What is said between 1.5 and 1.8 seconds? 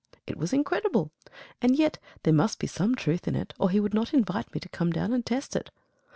And